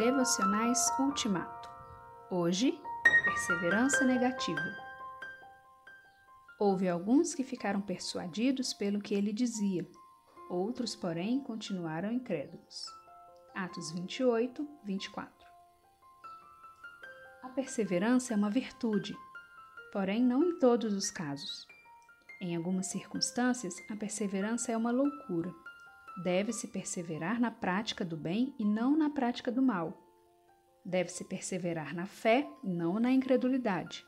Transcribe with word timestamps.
Devocionais 0.00 0.90
Ultimato. 0.98 1.68
Hoje, 2.30 2.80
perseverança 3.22 4.02
negativa. 4.02 4.74
Houve 6.58 6.88
alguns 6.88 7.34
que 7.34 7.44
ficaram 7.44 7.82
persuadidos 7.82 8.72
pelo 8.72 8.98
que 8.98 9.14
ele 9.14 9.30
dizia, 9.30 9.86
outros, 10.48 10.96
porém, 10.96 11.42
continuaram 11.42 12.10
incrédulos. 12.10 12.86
Atos 13.54 13.92
28, 13.92 14.66
24. 14.84 15.46
A 17.42 17.50
perseverança 17.50 18.32
é 18.32 18.36
uma 18.38 18.48
virtude, 18.48 19.14
porém 19.92 20.24
não 20.24 20.42
em 20.42 20.58
todos 20.58 20.94
os 20.94 21.10
casos. 21.10 21.66
Em 22.40 22.56
algumas 22.56 22.86
circunstâncias, 22.86 23.74
a 23.90 23.96
perseverança 23.96 24.72
é 24.72 24.76
uma 24.78 24.90
loucura. 24.90 25.52
Deve-se 26.22 26.68
perseverar 26.68 27.40
na 27.40 27.50
prática 27.50 28.04
do 28.04 28.14
bem 28.14 28.54
e 28.58 28.64
não 28.64 28.94
na 28.94 29.08
prática 29.08 29.50
do 29.50 29.62
mal. 29.62 29.98
Deve-se 30.84 31.24
perseverar 31.24 31.94
na 31.94 32.04
fé 32.04 32.46
e 32.62 32.68
não 32.68 33.00
na 33.00 33.10
incredulidade. 33.10 34.04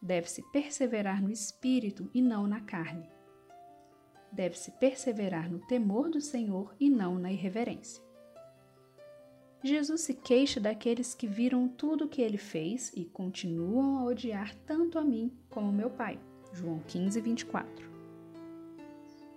Deve-se 0.00 0.40
perseverar 0.52 1.20
no 1.20 1.30
espírito 1.30 2.08
e 2.14 2.22
não 2.22 2.46
na 2.46 2.60
carne. 2.60 3.10
Deve-se 4.30 4.70
perseverar 4.72 5.50
no 5.50 5.58
temor 5.58 6.10
do 6.10 6.20
Senhor 6.20 6.72
e 6.78 6.88
não 6.88 7.18
na 7.18 7.32
irreverência. 7.32 8.04
Jesus 9.64 10.02
se 10.02 10.14
queixa 10.14 10.60
daqueles 10.60 11.12
que 11.12 11.26
viram 11.26 11.66
tudo 11.66 12.04
o 12.04 12.08
que 12.08 12.22
ele 12.22 12.38
fez 12.38 12.92
e 12.94 13.04
continuam 13.04 13.98
a 13.98 14.04
odiar 14.04 14.54
tanto 14.64 14.96
a 14.96 15.04
mim 15.04 15.36
como 15.50 15.72
meu 15.72 15.90
Pai. 15.90 16.20
João 16.52 16.78
15, 16.86 17.20
24. 17.20 17.95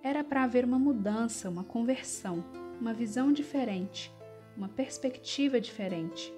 Era 0.02 0.24
para 0.24 0.44
haver 0.44 0.64
uma 0.64 0.78
mudança, 0.78 1.50
uma 1.50 1.62
conversão, 1.62 2.42
uma 2.80 2.94
visão 2.94 3.30
diferente, 3.30 4.10
uma 4.56 4.68
perspectiva 4.68 5.60
diferente, 5.60 6.32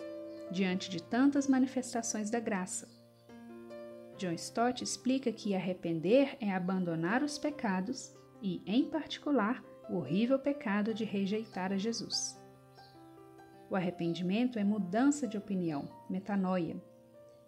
diante 0.51 0.91
de 0.91 1.01
tantas 1.01 1.47
manifestações 1.47 2.29
da 2.29 2.41
graça. 2.41 2.89
John 4.19 4.33
Stott 4.33 4.83
explica 4.83 5.33
que 5.33 5.55
arrepender 5.55 6.37
é 6.41 6.53
abandonar 6.53 7.23
os 7.23 7.39
pecados 7.39 8.13
e, 8.43 8.61
em 8.67 8.85
particular, 8.91 9.63
o 9.89 9.97
horrível 9.97 10.39
pecado 10.39 10.93
de 10.93 11.05
rejeitar 11.05 11.73
a 11.73 11.77
Jesus. 11.77 12.41
O 13.71 13.77
arrependimento 13.77 14.59
é 14.59 14.65
mudança 14.65 15.27
de 15.27 15.39
opinião, 15.39 15.89
metanoia, 16.11 16.77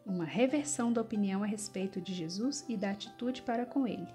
uma 0.06 0.24
reversão 0.24 0.92
da 0.92 1.00
opinião 1.00 1.42
a 1.42 1.46
respeito 1.46 2.00
de 2.00 2.14
Jesus 2.14 2.64
e 2.68 2.76
da 2.76 2.90
atitude 2.90 3.42
para 3.42 3.66
com 3.66 3.86
ele. 3.86 4.08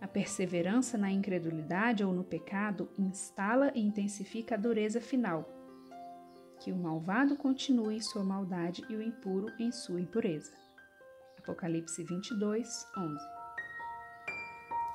A 0.00 0.08
perseverança 0.08 0.96
na 0.96 1.10
incredulidade 1.10 2.02
ou 2.02 2.12
no 2.12 2.24
pecado 2.24 2.88
instala 2.98 3.70
e 3.74 3.80
intensifica 3.80 4.54
a 4.54 4.58
dureza 4.58 5.00
final. 5.00 5.46
Que 6.58 6.72
o 6.72 6.76
malvado 6.76 7.36
continue 7.36 7.96
em 7.96 8.00
sua 8.00 8.24
maldade 8.24 8.82
e 8.88 8.96
o 8.96 9.02
impuro 9.02 9.48
em 9.58 9.70
sua 9.70 10.00
impureza. 10.00 10.52
Apocalipse 11.38 12.02
22, 12.02 12.86
11. 12.96 13.24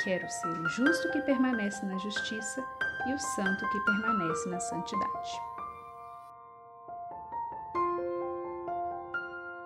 Quero 0.03 0.29
ser 0.29 0.59
o 0.59 0.69
justo 0.69 1.11
que 1.11 1.21
permanece 1.21 1.85
na 1.85 1.97
justiça 1.97 2.63
e 3.07 3.13
o 3.13 3.19
santo 3.19 3.69
que 3.69 3.79
permanece 3.81 4.49
na 4.49 4.59
santidade. 4.59 5.54